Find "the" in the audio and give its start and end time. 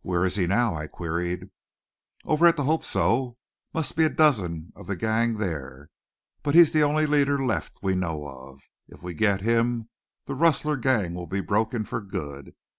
2.56-2.62, 4.86-4.96, 6.72-6.82, 10.24-10.34